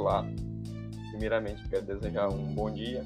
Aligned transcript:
Olá, 0.00 0.24
primeiramente 1.10 1.62
quero 1.68 1.84
desejar 1.84 2.30
um 2.30 2.54
bom 2.54 2.70
dia, 2.70 3.04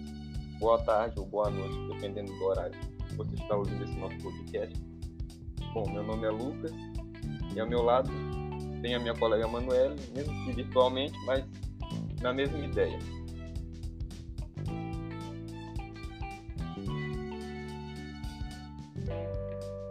boa 0.60 0.80
tarde 0.84 1.18
ou 1.18 1.26
boa 1.26 1.50
noite, 1.50 1.74
dependendo 1.92 2.32
do 2.32 2.44
horário 2.44 2.78
que 3.08 3.16
você 3.16 3.34
está 3.34 3.56
ouvindo 3.56 3.82
esse 3.82 3.96
nosso 3.96 4.16
podcast. 4.18 4.80
Bom, 5.74 5.90
meu 5.90 6.04
nome 6.04 6.24
é 6.24 6.30
Lucas 6.30 6.70
e 7.52 7.58
ao 7.58 7.68
meu 7.68 7.82
lado 7.82 8.08
tem 8.80 8.94
a 8.94 9.00
minha 9.00 9.14
colega 9.16 9.48
Manuela, 9.48 9.96
mesmo 10.14 10.32
que 10.44 10.52
virtualmente, 10.52 11.18
mas 11.26 11.44
na 12.22 12.32
mesma 12.32 12.58
ideia. 12.58 12.96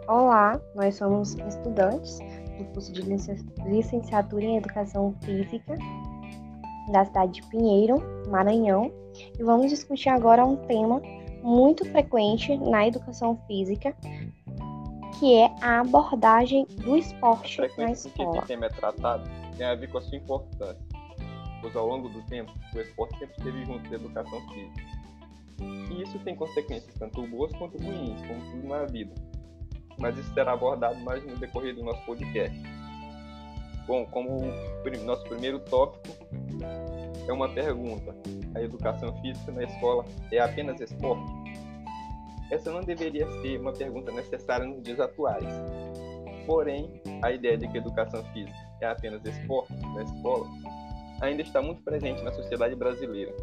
Olá, 0.08 0.58
nós 0.74 0.94
somos 0.94 1.34
estudantes 1.34 2.18
do 2.56 2.64
curso 2.72 2.90
de 2.94 3.02
licenciatura 3.02 4.42
em 4.42 4.56
Educação 4.56 5.14
Física 5.20 5.76
da 6.90 7.04
cidade 7.04 7.32
de 7.32 7.42
Pinheiro, 7.48 8.02
Maranhão, 8.28 8.92
e 9.38 9.42
vamos 9.42 9.70
discutir 9.70 10.08
agora 10.08 10.44
um 10.44 10.56
tema 10.56 11.00
muito 11.42 11.84
frequente 11.90 12.56
na 12.56 12.86
educação 12.86 13.38
física, 13.46 13.94
que 15.18 15.36
é 15.36 15.50
a 15.60 15.80
abordagem 15.80 16.66
do 16.66 16.96
esporte 16.96 17.60
na 17.78 17.92
escola. 17.92 18.38
Esse 18.38 18.46
tema 18.46 18.66
é 18.66 18.68
tratado 18.70 19.28
tem 19.56 19.66
a 19.66 19.74
ver 19.76 19.88
com 19.88 19.98
a 19.98 20.02
sua 20.02 20.18
importância, 20.18 20.84
pois 21.60 21.76
ao 21.76 21.86
longo 21.86 22.08
do 22.08 22.20
tempo 22.22 22.52
o 22.74 22.80
esporte 22.80 23.16
sempre 23.18 23.36
esteve 23.38 23.64
junto 23.64 23.88
da 23.88 23.96
educação 23.96 24.40
física. 24.48 24.94
E 25.60 26.02
isso 26.02 26.18
tem 26.20 26.34
consequências 26.34 26.92
tanto 26.98 27.24
boas 27.28 27.52
quanto 27.52 27.78
ruins, 27.78 28.20
como 28.26 28.40
tudo 28.50 28.66
na 28.66 28.84
vida 28.84 29.14
mas 29.98 30.16
isso 30.18 30.32
será 30.34 30.52
abordado 30.52 30.98
mais 31.00 31.24
no 31.24 31.36
decorrer 31.36 31.74
do 31.74 31.84
nosso 31.84 32.04
podcast. 32.04 32.56
Bom, 33.86 34.06
como 34.06 34.40
o 34.40 35.04
nosso 35.04 35.24
primeiro 35.24 35.58
tópico 35.60 36.26
é 37.28 37.32
uma 37.32 37.48
pergunta: 37.48 38.14
a 38.54 38.62
educação 38.62 39.14
física 39.20 39.52
na 39.52 39.64
escola 39.64 40.04
é 40.30 40.38
apenas 40.38 40.80
esporte? 40.80 41.32
Essa 42.50 42.70
não 42.70 42.80
deveria 42.80 43.26
ser 43.40 43.60
uma 43.60 43.72
pergunta 43.72 44.12
necessária 44.12 44.66
nos 44.66 44.82
dias 44.82 45.00
atuais. 45.00 45.48
Porém, 46.46 47.00
a 47.22 47.32
ideia 47.32 47.56
de 47.56 47.66
que 47.68 47.78
a 47.78 47.80
educação 47.80 48.22
física 48.32 48.56
é 48.80 48.86
apenas 48.86 49.24
esporte 49.24 49.72
na 49.94 50.02
escola 50.02 50.46
ainda 51.20 51.42
está 51.42 51.62
muito 51.62 51.82
presente 51.82 52.22
na 52.22 52.32
sociedade 52.32 52.74
brasileira. 52.74 53.34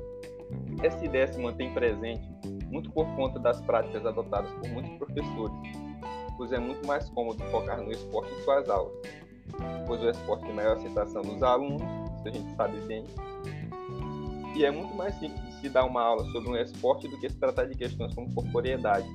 Essa 0.83 1.03
ideia 1.03 1.27
se 1.27 1.39
mantém 1.39 1.73
presente 1.73 2.29
muito 2.67 2.91
por 2.91 3.07
conta 3.15 3.39
das 3.39 3.59
práticas 3.61 4.05
adotadas 4.05 4.51
por 4.51 4.69
muitos 4.69 4.97
professores 4.97 5.91
pois 6.41 6.51
é 6.51 6.57
muito 6.57 6.87
mais 6.87 7.07
cômodo 7.09 7.43
focar 7.51 7.79
no 7.79 7.91
esporte 7.91 8.33
em 8.33 8.41
suas 8.41 8.67
aulas, 8.67 8.91
pois 9.85 10.01
o 10.01 10.09
esporte 10.09 10.43
tem 10.43 10.55
maior 10.55 10.75
aceitação 10.75 11.21
dos 11.21 11.43
alunos, 11.43 11.83
isso 12.17 12.27
a 12.27 12.31
gente 12.31 12.55
sabe 12.55 12.79
bem, 12.87 13.05
e 14.55 14.65
é 14.65 14.71
muito 14.71 14.95
mais 14.95 15.15
simples 15.15 15.41
se 15.61 15.69
dar 15.69 15.85
uma 15.85 16.01
aula 16.01 16.23
sobre 16.31 16.49
um 16.49 16.55
esporte 16.57 17.07
do 17.07 17.17
que 17.19 17.29
se 17.29 17.37
tratar 17.37 17.65
de 17.65 17.75
questões 17.75 18.13
como 18.13 18.33
corporeidade. 18.33 19.07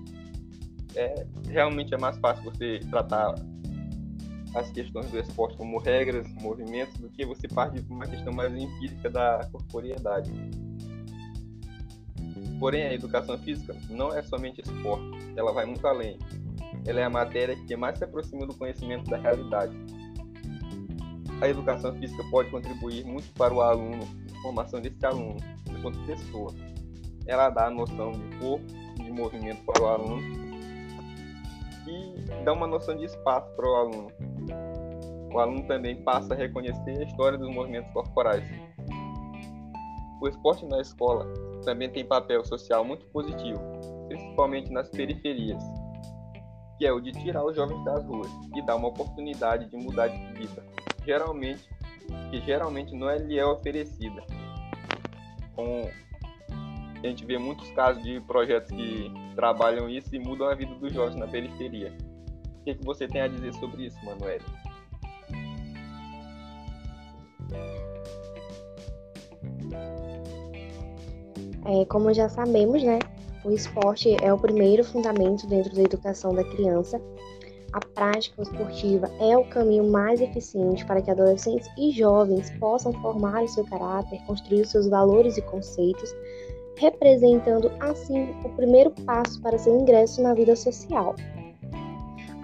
É, 0.94 1.26
realmente 1.48 1.94
é 1.94 1.98
mais 1.98 2.16
fácil 2.18 2.44
você 2.44 2.80
tratar 2.90 3.34
as 4.54 4.70
questões 4.70 5.10
do 5.10 5.18
esporte 5.18 5.56
como 5.56 5.78
regras, 5.78 6.26
movimentos, 6.40 6.96
do 6.98 7.10
que 7.10 7.26
você 7.26 7.46
parte 7.48 7.80
de 7.80 7.92
uma 7.92 8.06
questão 8.06 8.32
mais 8.32 8.54
empírica 8.54 9.10
da 9.10 9.46
corporeidade. 9.52 10.30
Porém, 12.58 12.84
a 12.84 12.94
educação 12.94 13.36
física 13.38 13.76
não 13.90 14.16
é 14.16 14.22
somente 14.22 14.62
esporte, 14.62 15.18
ela 15.36 15.52
vai 15.52 15.66
muito 15.66 15.86
além 15.86 16.18
ela 16.86 17.00
é 17.00 17.04
a 17.04 17.10
matéria 17.10 17.56
que 17.56 17.76
mais 17.76 17.98
se 17.98 18.04
aproxima 18.04 18.46
do 18.46 18.54
conhecimento 18.54 19.10
da 19.10 19.16
realidade. 19.16 19.76
A 21.40 21.48
educação 21.48 21.92
física 21.94 22.22
pode 22.30 22.50
contribuir 22.50 23.04
muito 23.04 23.30
para 23.34 23.52
o 23.52 23.60
aluno, 23.60 24.06
formação 24.46 24.80
desse 24.80 25.04
aluno, 25.04 25.36
enquanto 25.68 25.98
pessoa. 26.06 26.52
Ela 27.26 27.50
dá 27.50 27.66
a 27.66 27.70
noção 27.70 28.12
de 28.12 28.38
corpo, 28.38 28.66
de 28.96 29.10
movimento 29.10 29.64
para 29.64 29.82
o 29.82 29.86
aluno 29.86 30.22
e 31.88 32.44
dá 32.44 32.52
uma 32.52 32.66
noção 32.66 32.96
de 32.96 33.04
espaço 33.04 33.50
para 33.56 33.68
o 33.68 33.74
aluno. 33.74 34.08
O 35.32 35.38
aluno 35.38 35.66
também 35.66 36.02
passa 36.02 36.34
a 36.34 36.36
reconhecer 36.36 36.98
a 36.98 37.02
história 37.02 37.36
dos 37.36 37.52
movimentos 37.52 37.92
corporais. 37.92 38.44
O 40.22 40.28
esporte 40.28 40.64
na 40.66 40.80
escola 40.80 41.26
também 41.64 41.90
tem 41.90 42.04
papel 42.04 42.44
social 42.44 42.84
muito 42.84 43.04
positivo, 43.06 43.60
principalmente 44.08 44.70
nas 44.72 44.88
periferias, 44.88 45.62
que 46.78 46.86
é 46.86 46.92
o 46.92 47.00
de 47.00 47.10
tirar 47.12 47.44
os 47.44 47.56
jovens 47.56 47.84
das 47.84 48.04
ruas 48.04 48.30
e 48.54 48.62
dar 48.62 48.76
uma 48.76 48.88
oportunidade 48.88 49.68
de 49.68 49.76
mudar 49.76 50.06
de 50.06 50.32
vida, 50.34 50.64
geralmente 51.04 51.68
que 52.30 52.40
geralmente 52.42 52.94
não 52.94 53.10
é 53.10 53.18
lhe 53.18 53.38
é 53.38 53.44
oferecida. 53.44 54.35
Com 55.56 55.90
a 57.02 57.06
gente 57.08 57.24
vê 57.24 57.38
muitos 57.38 57.70
casos 57.70 58.02
de 58.02 58.20
projetos 58.20 58.70
que 58.70 59.12
trabalham 59.34 59.88
isso 59.88 60.14
e 60.14 60.18
mudam 60.18 60.48
a 60.48 60.54
vida 60.54 60.74
dos 60.74 60.92
jovens 60.92 61.16
na 61.16 61.26
periferia. 61.26 61.92
O 62.60 62.64
que, 62.64 62.74
que 62.74 62.84
você 62.84 63.06
tem 63.06 63.20
a 63.20 63.28
dizer 63.28 63.52
sobre 63.54 63.86
isso, 63.86 63.96
Manuel? 64.04 64.40
É, 71.64 71.84
como 71.86 72.12
já 72.14 72.28
sabemos, 72.28 72.82
né, 72.82 72.98
o 73.44 73.50
esporte 73.50 74.16
é 74.22 74.32
o 74.32 74.38
primeiro 74.38 74.84
fundamento 74.84 75.46
dentro 75.46 75.74
da 75.74 75.82
educação 75.82 76.34
da 76.34 76.44
criança. 76.44 77.00
A 77.72 77.80
prática 77.80 78.42
esportiva 78.42 79.10
é 79.20 79.36
o 79.36 79.44
caminho 79.48 79.90
mais 79.90 80.20
eficiente 80.20 80.84
para 80.86 81.02
que 81.02 81.10
adolescentes 81.10 81.68
e 81.76 81.90
jovens 81.90 82.50
possam 82.58 82.92
formar 82.94 83.44
o 83.44 83.48
seu 83.48 83.64
caráter, 83.64 84.20
construir 84.26 84.62
os 84.62 84.70
seus 84.70 84.88
valores 84.88 85.36
e 85.36 85.42
conceitos, 85.42 86.14
representando 86.76 87.70
assim 87.80 88.34
o 88.44 88.48
primeiro 88.50 88.90
passo 89.04 89.40
para 89.42 89.58
seu 89.58 89.78
ingresso 89.78 90.22
na 90.22 90.34
vida 90.34 90.54
social. 90.54 91.14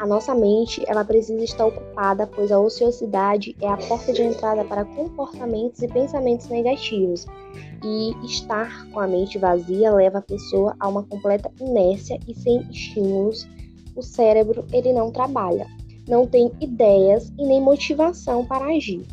A 0.02 0.06
nossa 0.06 0.34
mente, 0.34 0.82
ela 0.88 1.04
precisa 1.04 1.44
estar 1.44 1.64
ocupada, 1.64 2.26
pois 2.26 2.50
a 2.50 2.58
ociosidade 2.58 3.54
é 3.60 3.68
a 3.68 3.76
porta 3.76 4.12
de 4.12 4.20
entrada 4.20 4.64
para 4.64 4.84
comportamentos 4.84 5.80
e 5.80 5.86
pensamentos 5.86 6.48
negativos, 6.48 7.24
e 7.84 8.12
estar 8.26 8.88
com 8.90 8.98
a 8.98 9.06
mente 9.06 9.38
vazia 9.38 9.92
leva 9.92 10.18
a 10.18 10.22
pessoa 10.22 10.74
a 10.80 10.88
uma 10.88 11.04
completa 11.04 11.48
inércia 11.60 12.18
e 12.26 12.34
sem 12.34 12.68
estímulos, 12.68 13.46
o 13.94 14.02
cérebro 14.02 14.64
ele 14.72 14.92
não 14.92 15.10
trabalha, 15.10 15.66
não 16.08 16.26
tem 16.26 16.50
ideias 16.60 17.32
e 17.38 17.46
nem 17.46 17.60
motivação 17.60 18.44
para 18.44 18.66
agir. 18.66 19.06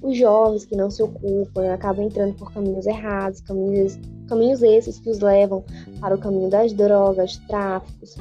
Os 0.00 0.16
jovens 0.16 0.64
que 0.64 0.76
não 0.76 0.90
se 0.90 1.02
ocupam 1.02 1.72
acabam 1.72 2.04
entrando 2.04 2.34
por 2.34 2.52
caminhos 2.52 2.86
errados, 2.86 3.40
caminhos, 3.40 3.98
caminhos 4.28 4.62
esses 4.62 5.00
que 5.00 5.10
os 5.10 5.18
levam 5.18 5.64
para 6.00 6.14
o 6.14 6.18
caminho 6.18 6.48
das 6.48 6.72
drogas, 6.72 7.38
tráficos, 7.48 8.16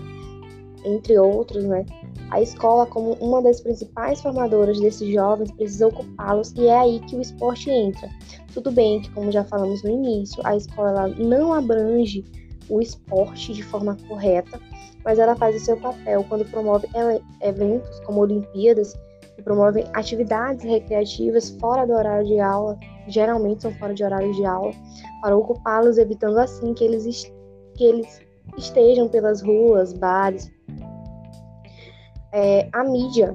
entre 0.84 1.20
outros, 1.20 1.64
né? 1.66 1.86
A 2.30 2.42
escola, 2.42 2.86
como 2.86 3.14
uma 3.14 3.42
das 3.42 3.62
principais 3.62 4.22
formadoras 4.22 4.80
desses 4.80 5.08
jovens, 5.14 5.52
precisa 5.52 5.88
ocupá-los 5.88 6.54
e 6.58 6.68
é 6.68 6.78
aí 6.78 7.00
que 7.02 7.16
o 7.16 7.22
esporte 7.22 7.70
entra. 7.70 8.10
Tudo 8.54 8.72
bem 8.72 9.02
que, 9.02 9.10
como 9.12 9.32
já 9.32 9.44
falamos 9.46 9.84
no 9.84 9.92
início, 9.92 10.42
a 10.44 10.56
escola 10.56 11.08
não 11.08 11.54
abrange 11.54 12.26
o 12.70 12.82
esporte 12.82 13.54
de 13.54 13.64
forma 13.64 13.98
correta, 14.08 14.60
mas 15.08 15.20
ela 15.20 15.38
faz 15.38 15.56
o 15.56 15.60
seu 15.64 15.78
papel 15.78 16.26
quando 16.28 16.44
promove 16.52 16.86
eventos 17.40 17.98
como 18.02 18.20
Olimpíadas 18.20 18.94
que 19.38 19.42
promovem 19.42 19.86
atividades 19.94 20.66
recreativas 20.66 21.52
fora 21.62 21.88
do 21.88 21.94
horário 21.94 22.28
de 22.28 22.38
aula, 22.42 22.78
geralmente 23.08 23.62
são 23.62 23.72
fora 23.76 23.94
de 23.94 24.04
horário 24.04 24.34
de 24.34 24.44
aula, 24.44 24.74
para 25.22 25.38
ocupá-los, 25.38 25.98
evitando 25.98 26.38
assim 26.40 26.74
que 26.74 26.84
eles, 26.84 27.32
que 27.76 27.86
eles 27.86 28.20
estejam 28.58 29.08
pelas 29.08 29.42
ruas, 29.42 29.94
bares, 29.94 30.52
é, 32.34 32.68
a 32.74 32.84
mídia, 32.84 33.34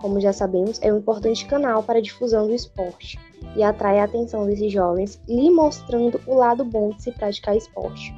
como 0.00 0.20
já 0.20 0.32
sabemos, 0.32 0.78
é 0.80 0.92
um 0.92 0.98
importante 0.98 1.44
canal 1.46 1.82
para 1.82 1.98
a 1.98 2.02
difusão 2.02 2.46
do 2.46 2.54
esporte 2.54 3.18
e 3.56 3.64
atrai 3.64 3.98
a 3.98 4.04
atenção 4.04 4.46
desses 4.46 4.72
jovens, 4.72 5.20
lhe 5.28 5.50
mostrando 5.50 6.20
o 6.28 6.36
lado 6.36 6.64
bom 6.64 6.90
de 6.90 7.02
se 7.02 7.10
praticar 7.10 7.56
esporte. 7.56 8.14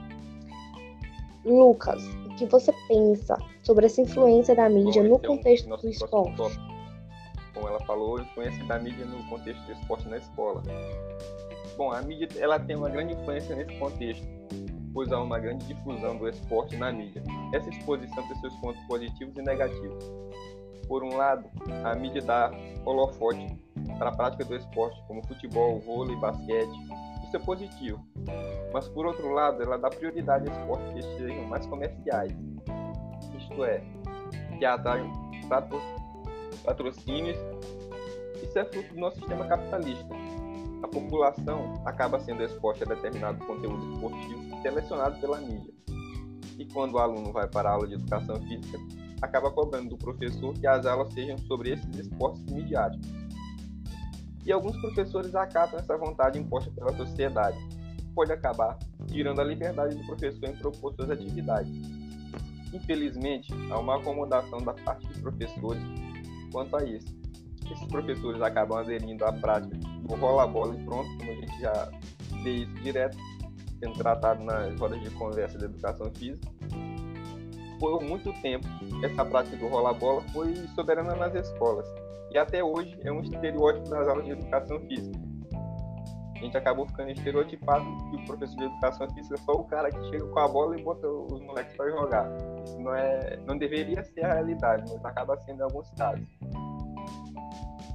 Lucas, 1.42 2.02
que 2.32 2.46
você 2.46 2.72
pensa 2.88 3.36
sobre 3.62 3.86
essa 3.86 4.00
influência 4.00 4.54
da 4.54 4.68
mídia 4.68 5.02
no 5.02 5.16
então, 5.16 5.36
contexto 5.36 5.68
do 5.68 5.88
esporte? 5.88 6.60
Como 7.54 7.68
ela 7.68 7.80
falou, 7.80 8.20
influência 8.20 8.64
da 8.64 8.78
mídia 8.78 9.04
no 9.04 9.22
contexto 9.28 9.60
do 9.66 9.72
esporte 9.72 10.08
na 10.08 10.16
escola. 10.16 10.62
Bom, 11.76 11.92
a 11.92 12.02
mídia 12.02 12.28
ela 12.38 12.58
tem 12.58 12.76
uma 12.76 12.88
grande 12.88 13.14
influência 13.14 13.54
nesse 13.54 13.78
contexto 13.78 14.26
pois 14.92 15.10
há 15.12 15.20
uma 15.20 15.38
grande 15.38 15.66
difusão 15.66 16.16
do 16.16 16.28
esporte 16.28 16.76
na 16.76 16.92
mídia. 16.92 17.22
Essa 17.52 17.68
exposição 17.70 18.26
tem 18.28 18.36
seus 18.40 18.54
pontos 18.56 18.82
positivos 18.82 19.36
e 19.36 19.42
negativos. 19.42 20.04
Por 20.86 21.02
um 21.02 21.16
lado, 21.16 21.48
a 21.84 21.94
mídia 21.94 22.20
dá 22.22 22.50
holofote 22.84 23.56
para 23.98 24.10
a 24.10 24.16
prática 24.16 24.44
do 24.44 24.56
esporte, 24.56 25.00
como 25.06 25.26
futebol, 25.26 25.80
vôlei, 25.80 26.16
basquete. 26.16 26.70
Isso 27.32 27.38
é 27.38 27.40
positivo. 27.40 28.06
Mas, 28.74 28.86
por 28.88 29.06
outro 29.06 29.32
lado, 29.32 29.62
ela 29.62 29.78
dá 29.78 29.88
prioridade 29.88 30.50
a 30.50 30.52
esportes 30.52 30.92
que 30.92 31.16
sejam 31.16 31.46
mais 31.46 31.64
comerciais. 31.64 32.30
Isto 33.38 33.64
é, 33.64 33.82
que 34.58 34.64
atraem 34.66 35.10
patrocínios. 36.64 37.38
Isso 38.42 38.58
é 38.58 38.64
fruto 38.66 38.92
do 38.92 39.00
nosso 39.00 39.18
sistema 39.18 39.46
capitalista 39.46 40.14
a 40.82 40.88
população 40.88 41.80
acaba 41.84 42.18
sendo 42.18 42.42
exposta 42.42 42.84
a 42.84 42.88
determinado 42.94 43.44
conteúdo 43.46 43.92
esportivo 43.92 44.60
selecionado 44.62 45.20
pela 45.20 45.38
mídia. 45.38 45.72
E 46.58 46.66
quando 46.66 46.94
o 46.94 46.98
aluno 46.98 47.32
vai 47.32 47.46
para 47.48 47.70
a 47.70 47.72
aula 47.74 47.86
de 47.86 47.94
educação 47.94 48.36
física, 48.42 48.78
acaba 49.22 49.50
cobrando 49.52 49.90
do 49.90 49.96
professor 49.96 50.52
que 50.54 50.66
as 50.66 50.84
aulas 50.84 51.12
sejam 51.12 51.38
sobre 51.38 51.70
esses 51.70 51.96
esportes 51.96 52.44
midiáticos. 52.46 53.21
E 54.44 54.52
alguns 54.52 54.76
professores 54.80 55.34
acatam 55.34 55.78
essa 55.78 55.96
vontade 55.96 56.38
imposta 56.38 56.70
pela 56.72 56.96
sociedade, 56.96 57.58
pode 58.14 58.32
acabar 58.32 58.78
tirando 59.06 59.40
a 59.40 59.44
liberdade 59.44 59.96
do 59.96 60.06
professor 60.06 60.48
em 60.48 60.56
propor 60.56 60.94
suas 60.94 61.10
atividades. 61.10 61.72
Infelizmente, 62.72 63.52
há 63.70 63.78
uma 63.78 63.96
acomodação 63.98 64.58
da 64.58 64.72
parte 64.72 65.06
dos 65.06 65.18
professores 65.18 65.82
quanto 66.50 66.76
a 66.76 66.84
isso. 66.84 67.14
Esses 67.70 67.86
professores 67.86 68.40
acabam 68.42 68.78
aderindo 68.78 69.24
à 69.24 69.32
prática 69.32 69.76
do 69.76 70.14
rola-bola 70.14 70.74
e 70.74 70.84
pronto, 70.84 71.08
como 71.18 71.30
a 71.30 71.34
gente 71.34 71.60
já 71.60 71.90
vê 72.42 72.50
isso 72.50 72.74
direto, 72.82 73.16
sendo 73.78 73.94
tratado 73.94 74.42
nas 74.44 74.78
rodas 74.78 75.00
de 75.00 75.10
conversa 75.10 75.58
de 75.58 75.64
educação 75.64 76.10
física. 76.14 76.50
Por 77.82 78.00
muito 78.00 78.32
tempo, 78.34 78.64
essa 79.04 79.24
prática 79.24 79.56
do 79.56 79.66
rola-bola 79.66 80.22
foi 80.32 80.54
soberana 80.68 81.16
nas 81.16 81.34
escolas 81.34 81.84
e 82.30 82.38
até 82.38 82.62
hoje 82.62 82.96
é 83.02 83.10
um 83.10 83.20
estereótipo 83.20 83.88
das 83.88 84.06
aulas 84.06 84.24
de 84.24 84.30
educação 84.30 84.78
física. 84.82 85.18
A 86.36 86.38
gente 86.38 86.56
acabou 86.56 86.86
ficando 86.86 87.10
estereotipado 87.10 87.84
que 88.08 88.16
o 88.18 88.24
professor 88.24 88.56
de 88.56 88.64
educação 88.66 89.10
física 89.10 89.34
é 89.34 89.38
só 89.38 89.52
o 89.54 89.64
cara 89.64 89.90
que 89.90 90.00
chega 90.10 90.24
com 90.24 90.38
a 90.38 90.46
bola 90.46 90.78
e 90.78 90.82
bota 90.84 91.08
os 91.08 91.42
moleques 91.42 91.76
para 91.76 91.90
jogar. 91.90 92.30
Isso 92.64 92.80
não 92.80 92.94
é, 92.94 93.36
não 93.48 93.58
deveria 93.58 94.04
ser 94.04 94.26
a 94.26 94.34
realidade, 94.34 94.84
mas 94.88 95.04
acaba 95.04 95.36
sendo 95.40 95.58
em 95.58 95.64
alguns 95.64 95.90
casos. 95.90 96.24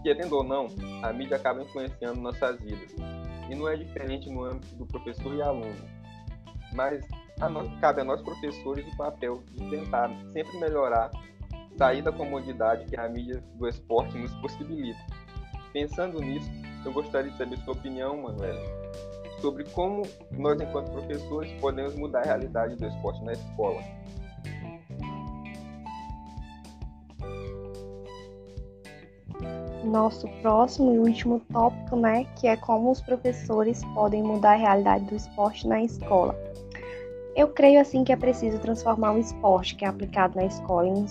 Querendo 0.04 0.34
ou 0.34 0.44
não, 0.44 0.68
a 1.02 1.14
mídia 1.14 1.38
acaba 1.38 1.64
influenciando 1.64 2.20
nossas 2.20 2.60
vidas. 2.60 2.94
E 3.50 3.56
não 3.56 3.70
é 3.70 3.78
diferente 3.78 4.30
no 4.30 4.44
âmbito 4.44 4.76
do 4.76 4.86
professor 4.86 5.34
e 5.34 5.42
aluno. 5.42 5.76
Mas 6.74 7.08
a 7.40 7.50
nós, 7.50 7.70
cabe 7.80 8.02
a 8.02 8.04
nós 8.04 8.22
professores 8.22 8.86
o 8.92 8.98
papel 8.98 9.44
de 9.54 9.70
tentar 9.70 10.10
sempre 10.34 10.58
melhorar 10.60 11.12
sair 11.78 12.02
da 12.02 12.12
comodidade 12.12 12.86
que 12.86 13.00
a 13.00 13.08
mídia 13.08 13.44
do 13.56 13.68
esporte 13.68 14.18
nos 14.18 14.34
possibilita. 14.36 15.00
Pensando 15.72 16.20
nisso, 16.20 16.50
eu 16.84 16.92
gostaria 16.92 17.32
de 17.32 17.38
saber 17.38 17.58
sua 17.60 17.74
opinião, 17.74 18.24
Manuela, 18.24 18.60
sobre 19.40 19.64
como 19.66 20.02
nós, 20.32 20.60
enquanto 20.60 20.92
professores, 20.92 21.52
podemos 21.62 21.94
mudar 21.96 22.22
a 22.22 22.26
realidade 22.26 22.76
do 22.76 22.88
esporte 22.88 23.24
na 23.24 23.34
escola. 23.34 23.82
Nosso 29.84 30.28
próximo 30.42 30.94
e 30.96 31.00
último 31.00 31.40
tópico, 31.52 31.96
né, 31.96 32.26
que 32.36 32.48
é 32.48 32.58
como 32.58 32.92
os 32.92 33.00
professores 33.00 33.84
podem 33.94 34.24
mudar 34.24 34.54
a 34.54 34.56
realidade 34.56 35.06
do 35.06 35.16
esporte 35.16 35.68
na 35.68 35.84
escola. 35.84 36.47
Eu 37.38 37.50
creio 37.50 37.80
assim 37.80 38.04
que 38.04 38.12
é 38.12 38.16
preciso 38.16 38.58
transformar 38.58 39.12
o 39.12 39.20
esporte 39.20 39.76
que 39.76 39.86
é 39.86 39.88
aplicado 39.88 40.36
na 40.36 40.46
escola 40.46 40.88
em, 40.88 41.06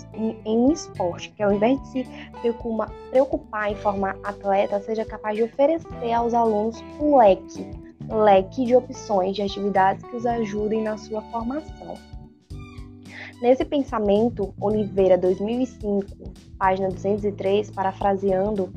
em, 0.44 0.58
um 0.58 0.72
esporte 0.72 1.30
que, 1.30 1.40
ao 1.40 1.52
invés 1.52 1.80
de 1.82 1.88
se 1.88 2.06
preocupar, 2.40 2.90
preocupar 3.12 3.70
em 3.70 3.76
formar 3.76 4.18
atleta, 4.24 4.80
seja 4.80 5.04
capaz 5.04 5.36
de 5.36 5.44
oferecer 5.44 6.12
aos 6.12 6.34
alunos 6.34 6.82
um 6.98 7.16
leque, 7.16 7.70
leque 8.10 8.64
de 8.64 8.74
opções 8.74 9.36
de 9.36 9.42
atividades 9.42 10.02
que 10.02 10.16
os 10.16 10.26
ajudem 10.26 10.82
na 10.82 10.98
sua 10.98 11.22
formação. 11.30 11.94
Nesse 13.40 13.64
pensamento, 13.64 14.52
Oliveira 14.60 15.16
2005, 15.16 16.06
página 16.58 16.88
203, 16.88 17.70
parafraseando, 17.70 18.72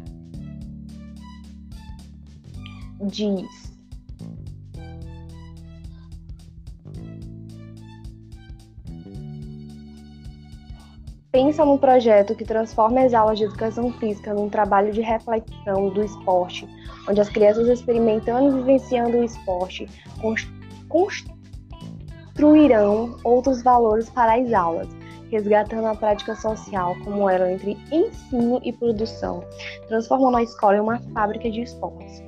diz 3.01 3.68
pensa 11.39 11.63
num 11.63 11.77
projeto 11.77 12.35
que 12.35 12.43
transforme 12.43 13.01
as 13.01 13.13
aulas 13.13 13.37
de 13.37 13.45
educação 13.45 13.93
física 13.93 14.33
num 14.33 14.49
trabalho 14.49 14.91
de 14.91 14.99
reflexão 14.99 15.89
do 15.89 16.03
esporte, 16.03 16.67
onde 17.07 17.21
as 17.21 17.29
crianças 17.29 17.69
experimentando 17.69 18.49
e 18.49 18.59
vivenciando 18.59 19.19
o 19.19 19.23
esporte 19.23 19.87
construirão 20.89 23.15
outros 23.23 23.63
valores 23.63 24.09
para 24.09 24.35
as 24.35 24.51
aulas, 24.51 24.89
resgatando 25.31 25.85
a 25.85 25.95
prática 25.95 26.35
social 26.35 26.93
como 27.05 27.29
era 27.29 27.49
entre 27.49 27.77
ensino 27.89 28.59
e 28.61 28.73
produção, 28.73 29.41
transformando 29.87 30.39
a 30.39 30.43
escola 30.43 30.75
em 30.75 30.81
uma 30.81 30.99
fábrica 31.13 31.49
de 31.49 31.61
esportes. 31.61 32.21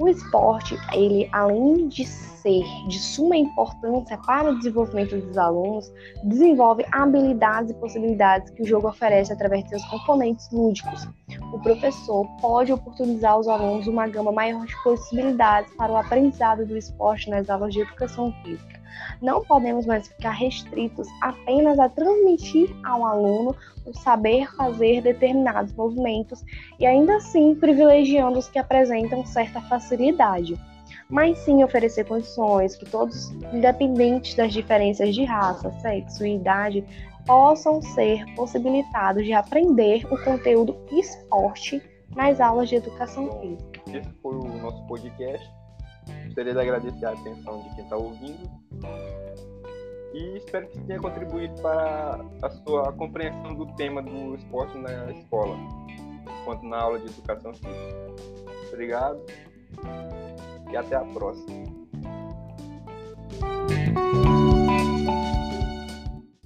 O 0.00 0.08
esporte, 0.08 0.78
ele 0.94 1.28
além 1.30 1.86
de 1.86 2.06
ser 2.06 2.64
de 2.88 2.98
suma 2.98 3.36
importância 3.36 4.16
para 4.26 4.50
o 4.50 4.56
desenvolvimento 4.56 5.14
dos 5.14 5.36
alunos, 5.36 5.92
desenvolve 6.24 6.86
habilidades 6.90 7.70
e 7.70 7.74
possibilidades 7.74 8.48
que 8.48 8.62
o 8.62 8.66
jogo 8.66 8.88
oferece 8.88 9.30
através 9.30 9.62
de 9.64 9.68
seus 9.68 9.84
componentes 9.90 10.48
lúdicos. 10.50 11.06
O 11.52 11.60
professor 11.60 12.26
pode 12.40 12.72
oportunizar 12.72 13.32
aos 13.32 13.46
alunos 13.46 13.86
uma 13.86 14.08
gama 14.08 14.32
maior 14.32 14.64
de 14.64 14.74
possibilidades 14.82 15.70
para 15.74 15.92
o 15.92 15.96
aprendizado 15.98 16.64
do 16.64 16.78
esporte 16.78 17.28
nas 17.28 17.50
aulas 17.50 17.74
de 17.74 17.82
educação 17.82 18.32
física. 18.42 18.79
Não 19.20 19.44
podemos 19.44 19.86
mais 19.86 20.08
ficar 20.08 20.30
restritos 20.30 21.08
apenas 21.20 21.78
a 21.78 21.88
transmitir 21.88 22.74
ao 22.84 23.06
aluno 23.06 23.54
o 23.84 23.96
saber 23.98 24.50
fazer 24.54 25.02
determinados 25.02 25.72
movimentos 25.72 26.44
e 26.78 26.86
ainda 26.86 27.16
assim 27.16 27.54
privilegiando 27.54 28.38
os 28.38 28.48
que 28.48 28.58
apresentam 28.58 29.24
certa 29.24 29.60
facilidade 29.62 30.58
mas 31.10 31.38
sim 31.38 31.64
oferecer 31.64 32.04
condições 32.04 32.76
que 32.76 32.84
todos, 32.84 33.30
independentes 33.52 34.34
das 34.34 34.52
diferenças 34.52 35.14
de 35.14 35.24
raça, 35.24 35.70
sexo 35.80 36.24
e 36.24 36.36
idade, 36.36 36.84
possam 37.26 37.82
ser 37.82 38.24
possibilitados 38.34 39.24
de 39.24 39.32
aprender 39.32 40.04
o 40.06 40.16
conteúdo 40.22 40.76
esporte 40.92 41.82
nas 42.14 42.40
aulas 42.40 42.68
de 42.68 42.76
educação 42.76 43.40
física. 43.40 43.80
Esse 43.88 44.10
foi 44.22 44.34
o 44.34 44.58
nosso 44.58 44.84
podcast. 44.86 45.59
Gostaria 46.30 46.52
de 46.52 46.60
agradecer 46.60 47.06
a 47.06 47.10
atenção 47.10 47.60
de 47.60 47.74
quem 47.74 47.82
está 47.82 47.96
ouvindo 47.96 48.48
e 50.14 50.36
espero 50.36 50.68
que 50.68 50.78
tenha 50.82 51.00
contribuído 51.00 51.60
para 51.60 52.20
a 52.40 52.50
sua 52.50 52.92
compreensão 52.92 53.52
do 53.52 53.66
tema 53.74 54.00
do 54.00 54.36
esporte 54.36 54.78
na 54.78 55.10
escola, 55.10 55.56
quanto 56.44 56.64
na 56.66 56.78
aula 56.78 57.00
de 57.00 57.06
educação 57.06 57.52
física. 57.52 58.14
Obrigado 58.72 59.20
e 60.70 60.76
até 60.76 60.94
a 60.94 61.04
próxima. 61.04 61.64